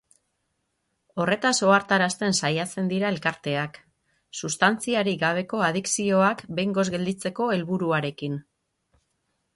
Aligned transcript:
Horretaz 1.23 1.51
ohartarazten 1.67 2.33
saiatzen 2.39 2.89
dira 2.93 3.11
elkarteak, 3.15 3.77
sustantziarik 4.41 5.21
gabeko 5.27 5.61
adikzioak 5.69 6.45
behingoz 6.61 6.89
gelditzeko 6.99 7.51
helburuarekin. 7.59 8.43